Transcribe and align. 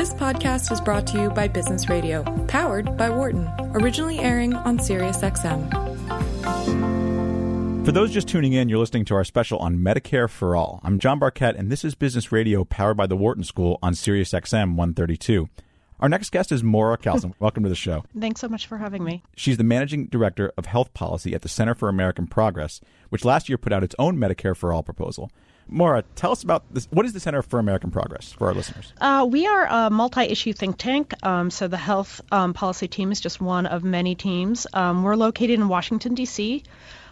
This 0.00 0.14
podcast 0.14 0.72
is 0.72 0.80
brought 0.80 1.06
to 1.08 1.20
you 1.20 1.28
by 1.28 1.46
Business 1.46 1.90
Radio, 1.90 2.22
powered 2.46 2.96
by 2.96 3.10
Wharton, 3.10 3.46
originally 3.74 4.18
airing 4.18 4.54
on 4.54 4.78
SiriusXM. 4.78 5.68
For 7.84 7.92
those 7.92 8.10
just 8.10 8.26
tuning 8.26 8.54
in, 8.54 8.70
you're 8.70 8.78
listening 8.78 9.04
to 9.04 9.14
our 9.14 9.24
special 9.24 9.58
on 9.58 9.76
Medicare 9.76 10.30
for 10.30 10.56
All. 10.56 10.80
I'm 10.82 11.00
John 11.00 11.20
Barquette, 11.20 11.58
and 11.58 11.70
this 11.70 11.84
is 11.84 11.94
Business 11.94 12.32
Radio 12.32 12.64
powered 12.64 12.96
by 12.96 13.06
the 13.06 13.14
Wharton 13.14 13.44
School 13.44 13.78
on 13.82 13.92
SiriusXM 13.92 14.68
132. 14.68 15.50
Our 16.00 16.08
next 16.08 16.30
guest 16.30 16.50
is 16.50 16.64
Maura 16.64 16.96
Calsyn. 16.96 17.34
Welcome 17.38 17.64
to 17.64 17.68
the 17.68 17.74
show. 17.74 18.06
Thanks 18.18 18.40
so 18.40 18.48
much 18.48 18.66
for 18.68 18.78
having 18.78 19.04
me. 19.04 19.22
She's 19.36 19.58
the 19.58 19.64
managing 19.64 20.06
director 20.06 20.50
of 20.56 20.64
health 20.64 20.94
policy 20.94 21.34
at 21.34 21.42
the 21.42 21.48
Center 21.50 21.74
for 21.74 21.90
American 21.90 22.26
Progress, 22.26 22.80
which 23.10 23.26
last 23.26 23.50
year 23.50 23.58
put 23.58 23.74
out 23.74 23.84
its 23.84 23.94
own 23.98 24.16
Medicare 24.16 24.56
for 24.56 24.72
All 24.72 24.82
proposal. 24.82 25.30
Maura, 25.70 26.02
tell 26.16 26.32
us 26.32 26.42
about 26.42 26.64
this. 26.72 26.88
What 26.90 27.06
is 27.06 27.12
the 27.12 27.20
Center 27.20 27.42
for 27.42 27.58
American 27.58 27.90
Progress 27.90 28.32
for 28.32 28.48
our 28.48 28.54
listeners? 28.54 28.92
Uh, 29.00 29.26
we 29.30 29.46
are 29.46 29.66
a 29.66 29.90
multi-issue 29.90 30.52
think 30.52 30.76
tank. 30.76 31.14
Um, 31.24 31.50
so 31.50 31.68
the 31.68 31.76
health 31.76 32.20
um, 32.32 32.52
policy 32.52 32.88
team 32.88 33.12
is 33.12 33.20
just 33.20 33.40
one 33.40 33.66
of 33.66 33.84
many 33.84 34.14
teams. 34.14 34.66
Um, 34.72 35.02
we're 35.02 35.16
located 35.16 35.60
in 35.60 35.68
Washington 35.68 36.14
D.C. 36.14 36.64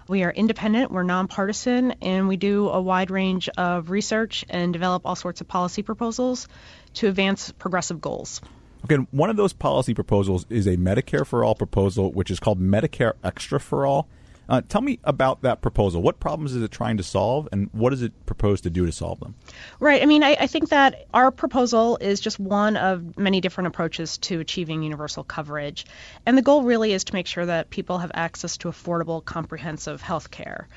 We 0.08 0.22
are 0.24 0.30
independent, 0.30 0.90
we're 0.90 1.02
nonpartisan, 1.02 1.92
and 2.00 2.28
we 2.28 2.38
do 2.38 2.70
a 2.70 2.80
wide 2.80 3.10
range 3.10 3.50
of 3.50 3.90
research 3.90 4.44
and 4.48 4.72
develop 4.72 5.02
all 5.04 5.14
sorts 5.14 5.42
of 5.42 5.48
policy 5.48 5.82
proposals 5.82 6.48
to 6.94 7.08
advance 7.08 7.52
progressive 7.52 8.00
goals. 8.00 8.40
Okay, 8.84 8.96
one 9.10 9.28
of 9.28 9.36
those 9.36 9.52
policy 9.52 9.92
proposals 9.92 10.46
is 10.48 10.66
a 10.66 10.78
Medicare 10.78 11.26
for 11.26 11.44
All 11.44 11.54
proposal, 11.54 12.10
which 12.12 12.30
is 12.30 12.40
called 12.40 12.58
Medicare 12.58 13.12
Extra 13.22 13.60
for 13.60 13.84
All. 13.84 14.08
Uh, 14.48 14.62
tell 14.68 14.80
me 14.80 14.98
about 15.04 15.42
that 15.42 15.60
proposal. 15.60 16.00
What 16.00 16.20
problems 16.20 16.54
is 16.54 16.62
it 16.62 16.70
trying 16.70 16.96
to 16.96 17.02
solve, 17.02 17.48
and 17.52 17.68
what 17.72 17.90
does 17.90 18.02
it 18.02 18.12
propose 18.26 18.62
to 18.62 18.70
do 18.70 18.86
to 18.86 18.92
solve 18.92 19.20
them? 19.20 19.34
Right. 19.78 20.02
I 20.02 20.06
mean, 20.06 20.22
I, 20.22 20.36
I, 20.40 20.46
think 20.46 20.70
that 20.70 21.06
our 21.12 21.30
proposal 21.30 21.98
is 22.00 22.20
just 22.20 22.38
one 22.40 22.76
of 22.76 23.18
many 23.18 23.40
different 23.40 23.68
approaches 23.68 24.16
to 24.18 24.40
achieving 24.40 24.82
universal 24.82 25.22
coverage. 25.22 25.84
And 26.24 26.38
the 26.38 26.42
goal 26.42 26.62
really 26.62 26.92
is 26.92 27.04
to 27.04 27.14
make 27.14 27.26
sure 27.26 27.44
that 27.44 27.70
people 27.70 27.98
have 27.98 28.10
access 28.14 28.56
to 28.58 28.68
affordable, 28.68 29.22
comprehensive 29.22 30.00
health 30.00 30.30
care. 30.30 30.68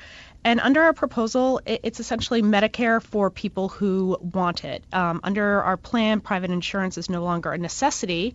And 0.44 0.58
under 0.60 0.82
our 0.82 0.92
proposal, 0.92 1.60
it's 1.66 2.00
essentially 2.00 2.42
Medicare 2.42 3.00
for 3.00 3.30
people 3.30 3.68
who 3.68 4.18
want 4.20 4.64
it. 4.64 4.82
Um, 4.92 5.20
under 5.22 5.62
our 5.62 5.76
plan, 5.76 6.20
private 6.20 6.50
insurance 6.50 6.98
is 6.98 7.08
no 7.08 7.22
longer 7.22 7.52
a 7.52 7.58
necessity, 7.58 8.34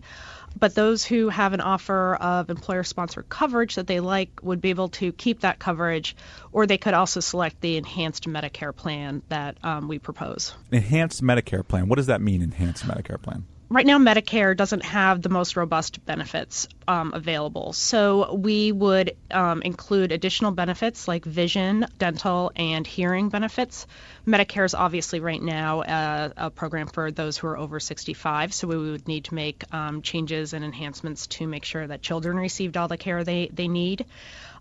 but 0.58 0.74
those 0.74 1.04
who 1.04 1.28
have 1.28 1.52
an 1.52 1.60
offer 1.60 2.14
of 2.14 2.48
employer 2.48 2.82
sponsored 2.82 3.28
coverage 3.28 3.74
that 3.74 3.86
they 3.86 4.00
like 4.00 4.40
would 4.42 4.62
be 4.62 4.70
able 4.70 4.88
to 4.88 5.12
keep 5.12 5.40
that 5.40 5.58
coverage, 5.58 6.16
or 6.50 6.66
they 6.66 6.78
could 6.78 6.94
also 6.94 7.20
select 7.20 7.60
the 7.60 7.76
enhanced 7.76 8.24
Medicare 8.24 8.74
plan 8.74 9.22
that 9.28 9.58
um, 9.62 9.88
we 9.88 9.98
propose. 9.98 10.54
Enhanced 10.72 11.22
Medicare 11.22 11.66
plan. 11.66 11.88
What 11.88 11.96
does 11.96 12.06
that 12.06 12.22
mean, 12.22 12.40
enhanced 12.40 12.86
Medicare 12.86 13.20
plan? 13.20 13.44
Right 13.70 13.84
now 13.84 13.98
Medicare 13.98 14.56
doesn't 14.56 14.84
have 14.84 15.20
the 15.20 15.28
most 15.28 15.56
robust 15.56 16.04
benefits 16.06 16.68
um, 16.86 17.12
available. 17.14 17.72
So 17.72 18.34
we 18.34 18.72
would 18.72 19.16
um, 19.30 19.62
include 19.62 20.10
additional 20.12 20.52
benefits 20.52 21.06
like 21.06 21.24
vision, 21.24 21.86
dental, 21.98 22.50
and 22.56 22.86
hearing 22.86 23.28
benefits. 23.28 23.86
Medicare 24.26 24.64
is 24.64 24.74
obviously 24.74 25.20
right 25.20 25.42
now 25.42 25.82
uh, 25.82 26.30
a 26.36 26.50
program 26.50 26.86
for 26.86 27.10
those 27.10 27.36
who 27.36 27.46
are 27.48 27.58
over 27.58 27.78
65, 27.78 28.54
so 28.54 28.68
we 28.68 28.76
would 28.76 29.06
need 29.06 29.24
to 29.24 29.34
make 29.34 29.64
um, 29.72 30.02
changes 30.02 30.54
and 30.54 30.64
enhancements 30.64 31.26
to 31.26 31.46
make 31.46 31.64
sure 31.64 31.86
that 31.86 32.02
children 32.02 32.38
received 32.38 32.76
all 32.76 32.88
the 32.88 32.96
care 32.96 33.22
they, 33.24 33.50
they 33.52 33.68
need. 33.68 34.06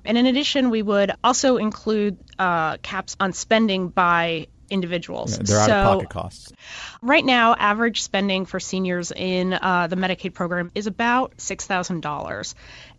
And 0.06 0.18
in 0.18 0.26
addition, 0.26 0.70
we 0.70 0.82
would 0.82 1.12
also 1.24 1.58
include 1.58 2.18
uh, 2.40 2.78
caps 2.78 3.16
on 3.20 3.34
spending 3.34 3.90
by 3.90 4.48
individuals. 4.70 5.38
Yeah, 5.38 5.44
they're 5.44 5.60
out 5.60 5.70
of 5.70 5.94
pocket 5.94 6.10
costs. 6.10 6.52
Right 7.02 7.24
now, 7.24 7.56
average 7.56 8.02
spending 8.02 8.46
for 8.46 8.60
seniors 8.60 9.12
in 9.12 9.54
uh, 9.54 9.88
the 9.88 9.96
Medicaid 9.96 10.34
program 10.34 10.72
is 10.76 10.88
about 10.88 11.38
$6,000. 11.38 12.54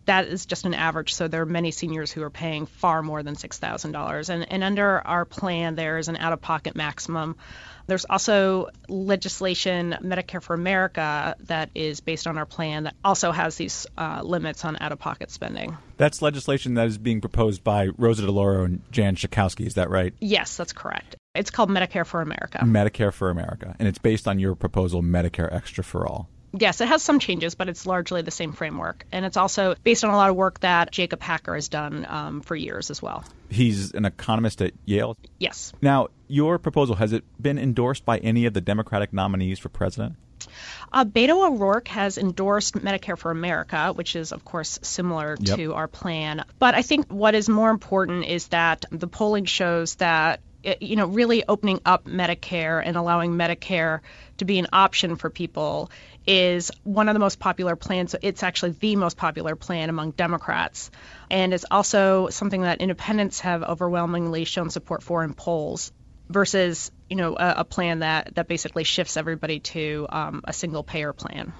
That 0.05 0.27
is 0.27 0.45
just 0.45 0.65
an 0.65 0.73
average, 0.73 1.13
so 1.13 1.27
there 1.27 1.41
are 1.41 1.45
many 1.45 1.71
seniors 1.71 2.11
who 2.11 2.23
are 2.23 2.31
paying 2.31 2.65
far 2.65 3.03
more 3.03 3.21
than 3.21 3.35
$6,000. 3.35 4.29
And, 4.29 4.51
and 4.51 4.63
under 4.63 5.05
our 5.05 5.25
plan, 5.25 5.75
there 5.75 5.97
is 5.97 6.07
an 6.07 6.17
out 6.17 6.33
of 6.33 6.41
pocket 6.41 6.75
maximum. 6.75 7.35
There's 7.89 8.05
also 8.05 8.69
legislation, 8.87 9.97
Medicare 10.01 10.43
for 10.43 10.53
America, 10.53 11.35
that 11.45 11.71
is 11.73 12.01
based 12.01 12.27
on 12.27 12.37
our 12.37 12.45
plan 12.45 12.83
that 12.83 12.95
also 13.03 13.31
has 13.31 13.55
these 13.55 13.87
uh, 13.97 14.21
limits 14.23 14.63
on 14.63 14.77
out 14.79 14.91
of 14.91 14.99
pocket 14.99 15.31
spending. 15.31 15.75
That's 15.97 16.21
legislation 16.21 16.75
that 16.75 16.87
is 16.87 16.99
being 16.99 17.19
proposed 17.19 17.63
by 17.63 17.87
Rosa 17.97 18.23
DeLauro 18.23 18.65
and 18.65 18.81
Jan 18.91 19.15
Schakowsky, 19.15 19.65
is 19.65 19.73
that 19.73 19.89
right? 19.89 20.13
Yes, 20.19 20.55
that's 20.55 20.71
correct. 20.71 21.15
It's 21.39 21.51
called 21.51 21.69
Medicare 21.69 22.05
for 22.05 22.21
America. 22.21 22.59
Medicare 22.63 23.13
for 23.13 23.29
America. 23.29 23.73
And 23.79 23.87
it's 23.87 23.97
based 23.97 24.27
on 24.27 24.39
your 24.39 24.55
proposal, 24.55 25.01
Medicare 25.01 25.51
Extra 25.51 25.85
for 25.85 26.05
All. 26.05 26.29
Yes, 26.51 26.81
it 26.81 26.87
has 26.87 27.01
some 27.01 27.19
changes, 27.19 27.55
but 27.55 27.69
it's 27.69 27.85
largely 27.85 28.21
the 28.23 28.31
same 28.31 28.51
framework. 28.51 29.05
And 29.11 29.23
it's 29.23 29.37
also 29.37 29.75
based 29.83 30.03
on 30.03 30.11
a 30.11 30.17
lot 30.17 30.29
of 30.29 30.35
work 30.35 30.59
that 30.59 30.91
Jacob 30.91 31.21
Hacker 31.21 31.55
has 31.55 31.69
done 31.69 32.05
um, 32.09 32.41
for 32.41 32.57
years 32.57 32.91
as 32.91 33.01
well. 33.01 33.23
He's 33.49 33.93
an 33.93 34.03
economist 34.03 34.61
at 34.61 34.73
Yale? 34.83 35.15
Yes. 35.37 35.71
Now, 35.81 36.09
your 36.27 36.59
proposal, 36.59 36.95
has 36.95 37.13
it 37.13 37.23
been 37.41 37.57
endorsed 37.57 38.03
by 38.03 38.17
any 38.17 38.45
of 38.45 38.53
the 38.53 38.61
Democratic 38.61 39.13
nominees 39.13 39.59
for 39.59 39.69
president? 39.69 40.15
Uh, 40.91 41.05
Beto 41.05 41.47
O'Rourke 41.47 41.87
has 41.89 42.17
endorsed 42.17 42.75
Medicare 42.75 43.17
for 43.17 43.31
America, 43.31 43.93
which 43.93 44.15
is, 44.15 44.31
of 44.31 44.43
course, 44.43 44.79
similar 44.81 45.37
yep. 45.39 45.57
to 45.57 45.73
our 45.73 45.87
plan. 45.87 46.43
But 46.57 46.75
I 46.75 46.81
think 46.81 47.07
what 47.07 47.35
is 47.35 47.47
more 47.47 47.69
important 47.69 48.25
is 48.25 48.47
that 48.47 48.85
the 48.91 49.07
polling 49.07 49.45
shows 49.45 49.95
that 49.95 50.41
you 50.63 50.95
know, 50.95 51.05
really 51.05 51.43
opening 51.47 51.79
up 51.85 52.05
Medicare 52.05 52.81
and 52.83 52.97
allowing 52.97 53.31
Medicare 53.33 54.01
to 54.37 54.45
be 54.45 54.59
an 54.59 54.67
option 54.73 55.15
for 55.15 55.29
people 55.29 55.91
is 56.27 56.71
one 56.83 57.07
of 57.07 57.13
the 57.13 57.19
most 57.19 57.39
popular 57.39 57.75
plans. 57.75 58.15
It's 58.21 58.43
actually 58.43 58.71
the 58.71 58.95
most 58.95 59.17
popular 59.17 59.55
plan 59.55 59.89
among 59.89 60.11
Democrats. 60.11 60.91
And 61.31 61.53
it's 61.53 61.65
also 61.69 62.29
something 62.29 62.61
that 62.61 62.81
independents 62.81 63.39
have 63.41 63.63
overwhelmingly 63.63 64.45
shown 64.45 64.69
support 64.69 65.01
for 65.01 65.23
in 65.23 65.33
polls 65.33 65.91
versus, 66.29 66.91
you 67.09 67.15
know, 67.15 67.35
a, 67.35 67.55
a 67.57 67.63
plan 67.63 67.99
that, 67.99 68.35
that 68.35 68.47
basically 68.47 68.83
shifts 68.83 69.17
everybody 69.17 69.59
to 69.59 70.07
um, 70.09 70.41
a 70.43 70.53
single 70.53 70.83
payer 70.83 71.13
plan. 71.13 71.53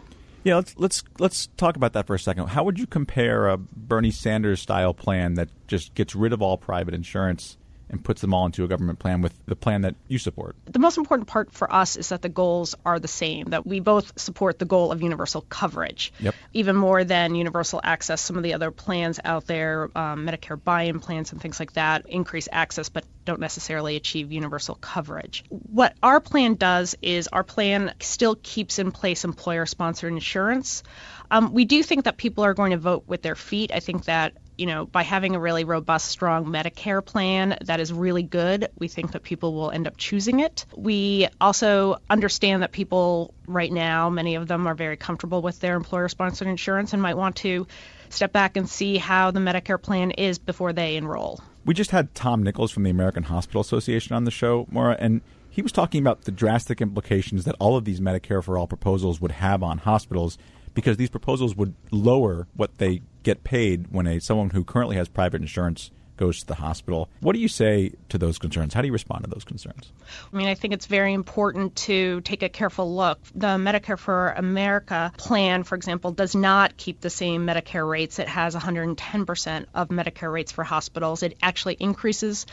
Yeah, 0.44 0.56
let's 0.56 0.74
let's 0.78 1.04
let's 1.20 1.48
talk 1.58 1.76
about 1.76 1.94
that 1.94 2.08
for 2.08 2.16
a 2.16 2.20
second. 2.20 2.48
How 2.48 2.64
would 2.64 2.80
you 2.80 2.88
compare 2.88 3.50
a 3.50 3.58
Bernie 3.58 4.09
Sanders 4.09 4.62
style 4.62 4.94
plan 4.94 5.34
that 5.34 5.50
just 5.68 5.94
gets 5.96 6.16
rid 6.16 6.32
of 6.32 6.42
all 6.42 6.58
private 6.58 6.94
insurance 6.94 7.58
and 7.90 8.04
puts 8.04 8.22
them 8.22 8.34
all 8.34 8.46
into 8.46 8.64
a 8.64 8.68
government 8.68 9.00
plan 9.00 9.22
with 9.22 9.34
the 9.46 9.56
plan 9.56 9.82
that 9.82 9.96
you 10.08 10.18
support? 10.18 10.56
The 10.66 10.80
most 10.80 10.98
important 10.98 11.28
part 11.28 11.52
for 11.52 11.72
us 11.74 11.96
is 11.96 12.10
that 12.10 12.22
the 12.22 12.30
goals 12.30 12.76
are 12.86 13.00
the 13.00 13.08
same, 13.08 13.48
that 13.50 13.66
we 13.66 13.80
both 13.80 14.20
support 14.20 14.60
the 14.60 14.66
goal 14.66 14.92
of 14.92 15.02
universal 15.02 15.42
coverage. 15.42 16.14
Yep. 16.20 16.36
Even 16.54 16.76
more 16.76 17.04
than 17.04 17.36
universal 17.36 17.82
access, 17.84 18.22
some 18.22 18.38
of 18.38 18.44
the 18.44 18.54
other 18.54 18.72
plans 18.72 19.20
out 19.24 19.48
there, 19.48 19.90
um, 19.96 20.26
Medicare 20.26 20.62
buy 20.62 20.84
in 20.84 21.00
plans 21.00 21.32
and 21.32 21.42
things 21.42 21.60
like 21.60 21.74
that, 21.74 22.08
increase 22.08 22.48
access 22.52 22.90
but 22.90 23.06
don't 23.26 23.40
necessarily 23.40 23.96
achieve 23.96 24.32
universal 24.32 24.76
coverage. 24.76 25.44
What 25.50 25.96
our 26.02 26.20
plan 26.20 26.56
does 26.56 26.96
is 27.02 27.28
our 27.28 27.44
plan 27.44 27.94
still 28.00 28.36
keeps 28.36 28.80
in 28.80 28.92
place 28.92 29.24
employer 29.24 29.66
sponsored 29.66 30.14
insurance. 30.14 30.84
Um, 31.32 31.54
we 31.54 31.66
do 31.66 31.84
think 31.84 32.06
that 32.06 32.18
people 32.18 32.44
are 32.44 32.54
going 32.54 32.72
to 32.72 32.78
vote 32.78 33.04
with 33.08 33.22
their 33.22 33.36
feet. 33.36 33.72
I 33.74 33.80
think 33.80 34.06
that 34.06 34.34
you 34.59 34.66
know, 34.66 34.86
by 34.86 35.03
having 35.03 35.36
a 35.36 35.40
really 35.40 35.64
robust, 35.64 36.09
strong 36.09 36.46
Medicare 36.46 37.03
plan 37.03 37.58
that 37.64 37.80
is 37.80 37.94
really 37.94 38.24
good, 38.24 38.68
we 38.78 38.90
think 38.90 39.14
that 39.14 39.24
people 39.24 39.53
will 39.53 39.72
end 39.72 39.88
up 39.88 39.96
choosing 39.96 40.42
it. 40.42 40.66
We 40.75 41.30
also 41.40 42.00
understand 42.09 42.62
that 42.62 42.74
people 42.74 43.34
right 43.47 43.72
now, 43.72 44.09
many 44.09 44.36
of 44.36 44.50
them 44.50 44.68
are 44.68 44.75
very 44.75 44.97
comfortable 44.97 45.42
with 45.42 45.62
their 45.62 45.78
employer 45.78 46.09
sponsored 46.09 46.50
insurance 46.50 46.92
and 46.92 47.02
might 47.02 47.16
want 47.16 47.38
to 47.38 47.68
step 48.09 48.34
back 48.34 48.58
and 48.58 48.70
see 48.70 48.97
how 48.97 49.31
the 49.31 49.40
Medicare 49.40 49.81
plan 49.81 50.12
is 50.12 50.38
before 50.40 50.74
they 50.74 50.97
enroll. 50.97 51.41
We 51.64 51.74
just 51.74 51.91
had 51.91 52.14
Tom 52.14 52.44
Nickels 52.44 52.72
from 52.72 52.84
the 52.84 52.90
American 52.90 53.24
Hospital 53.24 53.62
Association 53.62 54.14
on 54.14 54.26
the 54.26 54.31
show, 54.31 54.68
Maura, 54.70 54.97
and 55.00 55.22
he 55.50 55.62
was 55.62 55.72
talking 55.72 56.02
about 56.02 56.24
the 56.24 56.31
drastic 56.31 56.81
implications 56.81 57.46
that 57.46 57.56
all 57.59 57.78
of 57.78 57.86
these 57.86 58.02
Medicare 58.02 58.44
for 58.44 58.58
All 58.58 58.68
proposals 58.68 59.22
would 59.22 59.32
have 59.32 59.64
on 59.64 59.78
hospitals 59.78 60.38
because 60.74 60.98
these 60.98 61.10
proposals 61.10 61.56
would 61.56 61.74
lower 61.92 62.48
what 62.56 62.78
they 62.78 63.02
get 63.24 63.44
paid 63.44 63.88
when 63.92 64.08
a 64.08 64.20
someone 64.20 64.50
who 64.52 64.64
currently 64.64 64.96
has 64.96 65.08
private 65.08 65.42
insurance 65.42 65.92
goes 66.20 66.42
to 66.42 66.48
the 66.48 66.56
hospital. 66.56 67.10
What 67.22 67.34
do 67.34 67.40
you 67.40 67.48
say 67.48 67.94
to 68.10 68.18
those 68.18 68.38
concerns? 68.38 68.74
How 68.74 68.82
do 68.82 68.88
you 68.88 68.94
respond 68.94 69.24
to 69.24 69.30
those 69.30 69.46
concerns? 69.46 69.94
I 70.32 70.36
mean, 70.36 70.48
I 70.48 70.54
think 70.54 70.74
it's 70.74 70.86
very 70.86 71.14
important 71.14 71.78
to 71.88 72.20
take 72.22 72.44
a 72.44 72.50
careful 72.50 72.94
look. 72.94 73.20
The 73.34 73.56
Medicare 73.56 73.98
for 73.98 74.32
America 74.32 75.14
plan, 75.16 75.64
for 75.64 75.76
example, 75.76 76.12
does 76.12 76.36
not 76.36 76.76
keep 76.76 77.00
the 77.00 77.10
same 77.10 77.48
Medicare 77.48 77.90
rates. 77.90 78.20
It 78.20 78.28
has 78.28 78.54
110% 78.54 79.66
of 79.74 79.88
Medicare 79.88 80.32
rates 80.32 80.52
for 80.52 80.66
hospitals. 80.66 81.24
It 81.24 81.38
actually 81.42 81.76
increases 81.80 82.46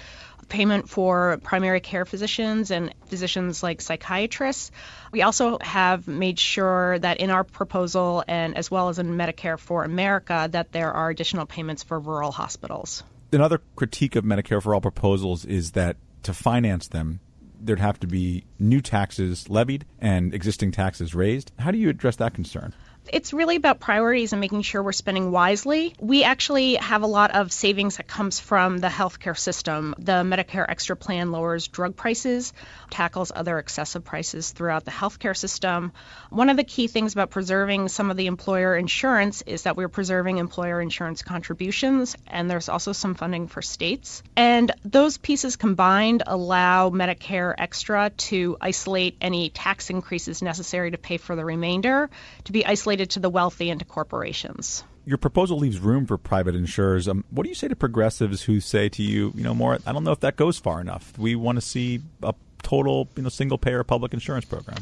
payment 0.48 0.88
for 0.88 1.38
primary 1.42 1.80
care 1.80 2.04
physicians 2.04 2.70
and 2.70 2.94
physicians 3.06 3.62
like 3.62 3.80
psychiatrists. 3.80 4.70
We 5.12 5.22
also 5.22 5.58
have 5.60 6.06
made 6.06 6.38
sure 6.38 6.98
that 6.98 7.18
in 7.18 7.30
our 7.30 7.44
proposal 7.44 8.24
and 8.26 8.56
as 8.56 8.70
well 8.70 8.88
as 8.88 8.98
in 8.98 9.16
Medicare 9.16 9.58
for 9.58 9.84
America 9.84 10.48
that 10.50 10.72
there 10.72 10.92
are 10.92 11.10
additional 11.10 11.46
payments 11.46 11.82
for 11.82 11.98
rural 11.98 12.30
hospitals. 12.30 13.02
Another 13.32 13.60
critique 13.74 14.16
of 14.16 14.24
Medicare 14.24 14.62
for 14.62 14.74
All 14.74 14.80
proposals 14.80 15.44
is 15.44 15.72
that 15.72 15.96
to 16.22 16.32
finance 16.32 16.88
them, 16.88 17.20
there'd 17.60 17.80
have 17.80 17.98
to 18.00 18.06
be 18.06 18.44
new 18.58 18.80
taxes 18.80 19.48
levied 19.48 19.84
and 19.98 20.34
existing 20.34 20.72
taxes 20.72 21.14
raised. 21.14 21.52
How 21.58 21.70
do 21.70 21.78
you 21.78 21.88
address 21.88 22.16
that 22.16 22.34
concern? 22.34 22.74
It's 23.12 23.32
really 23.32 23.56
about 23.56 23.80
priorities 23.80 24.32
and 24.32 24.40
making 24.40 24.62
sure 24.62 24.82
we're 24.82 24.92
spending 24.92 25.30
wisely. 25.30 25.94
We 26.00 26.24
actually 26.24 26.74
have 26.74 27.02
a 27.02 27.06
lot 27.06 27.30
of 27.30 27.52
savings 27.52 27.98
that 27.98 28.06
comes 28.06 28.40
from 28.40 28.78
the 28.78 28.88
healthcare 28.88 29.38
system. 29.38 29.94
The 29.98 30.22
Medicare 30.24 30.66
Extra 30.68 30.96
Plan 30.96 31.30
lowers 31.30 31.68
drug 31.68 31.96
prices, 31.96 32.52
tackles 32.90 33.32
other 33.34 33.58
excessive 33.58 34.04
prices 34.04 34.50
throughout 34.50 34.84
the 34.84 34.90
healthcare 34.90 35.36
system. 35.36 35.92
One 36.30 36.50
of 36.50 36.56
the 36.56 36.64
key 36.64 36.86
things 36.88 37.12
about 37.12 37.30
preserving 37.30 37.88
some 37.88 38.10
of 38.10 38.16
the 38.16 38.26
employer 38.26 38.76
insurance 38.76 39.42
is 39.42 39.62
that 39.62 39.76
we're 39.76 39.88
preserving 39.88 40.38
employer 40.38 40.80
insurance 40.80 41.22
contributions, 41.22 42.16
and 42.26 42.50
there's 42.50 42.68
also 42.68 42.92
some 42.92 43.14
funding 43.14 43.46
for 43.46 43.62
states. 43.62 44.22
And 44.36 44.72
those 44.84 45.18
pieces 45.18 45.56
combined 45.56 46.22
allow 46.26 46.90
Medicare 46.90 47.54
Extra 47.56 48.10
to 48.10 48.56
isolate 48.60 49.16
any 49.20 49.50
tax 49.50 49.90
increases 49.90 50.42
necessary 50.42 50.90
to 50.90 50.98
pay 50.98 51.18
for 51.18 51.36
the 51.36 51.44
remainder, 51.44 52.10
to 52.44 52.52
be 52.52 52.64
isolated 52.66 52.95
to 53.04 53.20
the 53.20 53.28
wealthy 53.28 53.70
and 53.70 53.80
to 53.80 53.86
corporations. 53.86 54.84
Your 55.04 55.18
proposal 55.18 55.58
leaves 55.58 55.78
room 55.78 56.06
for 56.06 56.18
private 56.18 56.54
insurers. 56.54 57.06
Um, 57.08 57.24
what 57.30 57.44
do 57.44 57.48
you 57.48 57.54
say 57.54 57.68
to 57.68 57.76
progressives 57.76 58.42
who 58.42 58.60
say 58.60 58.88
to 58.88 59.02
you, 59.02 59.32
you 59.34 59.44
know, 59.44 59.54
Maura, 59.54 59.78
I 59.86 59.92
don't 59.92 60.04
know 60.04 60.12
if 60.12 60.20
that 60.20 60.36
goes 60.36 60.58
far 60.58 60.80
enough. 60.80 61.16
We 61.18 61.36
want 61.36 61.56
to 61.56 61.60
see 61.60 62.00
a 62.22 62.34
total, 62.62 63.08
you 63.16 63.22
know, 63.22 63.28
single 63.28 63.58
payer 63.58 63.84
public 63.84 64.12
insurance 64.12 64.44
program. 64.44 64.78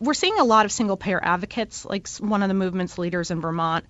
We're 0.00 0.14
seeing 0.14 0.38
a 0.38 0.44
lot 0.44 0.64
of 0.64 0.72
single 0.72 0.96
payer 0.96 1.20
advocates, 1.22 1.84
like 1.84 2.08
one 2.18 2.42
of 2.42 2.48
the 2.48 2.54
movement's 2.54 2.98
leaders 2.98 3.30
in 3.30 3.40
Vermont, 3.40 3.84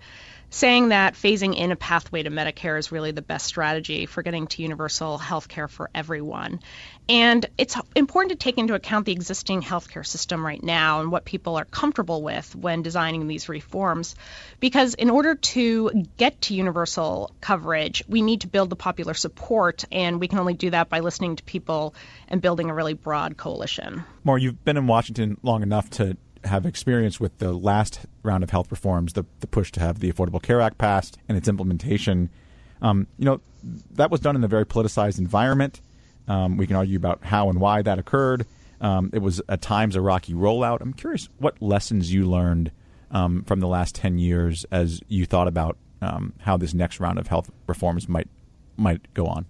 saying 0.51 0.89
that 0.89 1.15
phasing 1.15 1.55
in 1.55 1.71
a 1.71 1.75
pathway 1.77 2.21
to 2.21 2.29
Medicare 2.29 2.77
is 2.77 2.91
really 2.91 3.11
the 3.11 3.21
best 3.21 3.45
strategy 3.45 4.05
for 4.05 4.21
getting 4.21 4.47
to 4.47 4.61
universal 4.61 5.17
health 5.17 5.47
care 5.47 5.69
for 5.69 5.89
everyone. 5.95 6.59
And 7.07 7.45
it's 7.57 7.75
important 7.95 8.31
to 8.31 8.43
take 8.43 8.57
into 8.57 8.73
account 8.73 9.05
the 9.05 9.13
existing 9.13 9.61
healthcare 9.61 10.05
system 10.05 10.45
right 10.45 10.61
now 10.61 10.99
and 10.99 11.09
what 11.09 11.23
people 11.23 11.55
are 11.55 11.65
comfortable 11.65 12.21
with 12.21 12.53
when 12.53 12.81
designing 12.81 13.27
these 13.27 13.47
reforms. 13.47 14.15
Because 14.59 14.93
in 14.93 15.09
order 15.09 15.35
to 15.35 16.05
get 16.17 16.41
to 16.41 16.53
universal 16.53 17.31
coverage, 17.39 18.03
we 18.09 18.21
need 18.21 18.41
to 18.41 18.47
build 18.47 18.69
the 18.69 18.75
popular 18.75 19.13
support, 19.13 19.85
and 19.89 20.19
we 20.19 20.27
can 20.27 20.39
only 20.39 20.53
do 20.53 20.69
that 20.69 20.89
by 20.89 20.99
listening 20.99 21.37
to 21.37 21.43
people 21.43 21.95
and 22.27 22.41
building 22.41 22.69
a 22.69 22.73
really 22.73 22.93
broad 22.93 23.37
coalition. 23.37 24.03
Maura, 24.25 24.41
you've 24.41 24.63
been 24.65 24.77
in 24.77 24.85
Washington 24.85 25.37
long 25.43 25.63
enough 25.63 25.89
to 25.91 26.17
have 26.45 26.65
experience 26.65 27.19
with 27.19 27.37
the 27.39 27.51
last 27.51 28.01
round 28.23 28.43
of 28.43 28.49
health 28.49 28.71
reforms, 28.71 29.13
the, 29.13 29.25
the 29.39 29.47
push 29.47 29.71
to 29.73 29.79
have 29.79 29.99
the 29.99 30.11
Affordable 30.11 30.41
Care 30.41 30.61
Act 30.61 30.77
passed 30.77 31.17
and 31.27 31.37
its 31.37 31.47
implementation. 31.47 32.29
Um, 32.81 33.07
you 33.17 33.25
know, 33.25 33.41
that 33.91 34.09
was 34.09 34.19
done 34.19 34.35
in 34.35 34.43
a 34.43 34.47
very 34.47 34.65
politicized 34.65 35.19
environment. 35.19 35.81
Um, 36.27 36.57
we 36.57 36.67
can 36.67 36.75
argue 36.75 36.97
about 36.97 37.23
how 37.23 37.49
and 37.49 37.59
why 37.59 37.81
that 37.81 37.99
occurred. 37.99 38.45
Um, 38.79 39.11
it 39.13 39.19
was 39.19 39.41
at 39.47 39.61
times 39.61 39.95
a 39.95 40.01
rocky 40.01 40.33
rollout. 40.33 40.81
I'm 40.81 40.93
curious 40.93 41.29
what 41.37 41.61
lessons 41.61 42.11
you 42.11 42.29
learned 42.29 42.71
um, 43.11 43.43
from 43.43 43.59
the 43.59 43.67
last 43.67 43.95
10 43.95 44.17
years 44.17 44.65
as 44.71 45.01
you 45.07 45.25
thought 45.25 45.47
about 45.47 45.77
um, 46.01 46.33
how 46.39 46.57
this 46.57 46.73
next 46.73 46.99
round 46.99 47.19
of 47.19 47.27
health 47.27 47.51
reforms 47.67 48.09
might 48.09 48.27
might 48.77 49.13
go 49.13 49.27
on. 49.27 49.45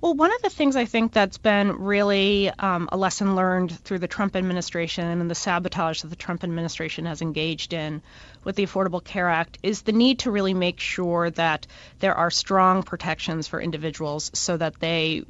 Well, 0.00 0.14
one 0.14 0.34
of 0.34 0.42
the 0.42 0.50
things 0.50 0.76
I 0.76 0.84
think 0.84 1.12
that's 1.12 1.38
been 1.38 1.72
really 1.72 2.50
um, 2.50 2.88
a 2.92 2.96
lesson 2.96 3.36
learned 3.36 3.72
through 3.72 4.00
the 4.00 4.08
Trump 4.08 4.36
administration 4.36 5.06
and 5.06 5.30
the 5.30 5.34
sabotage 5.34 6.02
that 6.02 6.08
the 6.08 6.16
Trump 6.16 6.44
administration 6.44 7.06
has 7.06 7.22
engaged 7.22 7.72
in 7.72 8.02
with 8.42 8.56
the 8.56 8.66
Affordable 8.66 9.02
Care 9.02 9.28
Act 9.28 9.58
is 9.62 9.82
the 9.82 9.92
need 9.92 10.20
to 10.20 10.30
really 10.30 10.54
make 10.54 10.80
sure 10.80 11.30
that 11.30 11.66
there 12.00 12.14
are 12.14 12.30
strong 12.30 12.82
protections 12.82 13.48
for 13.48 13.60
individuals 13.60 14.30
so 14.34 14.56
that 14.56 14.78
they 14.80 15.24